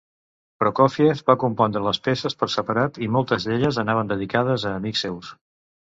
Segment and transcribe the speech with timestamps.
[0.61, 5.31] Prokófiev va compondre les peces per separat, i moltes d'elles anaven dedicades a amics seus.